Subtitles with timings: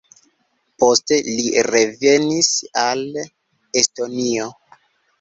[0.83, 2.51] Poste li revenis
[2.87, 4.53] al Estonio.